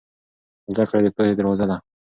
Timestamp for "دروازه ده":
1.39-1.77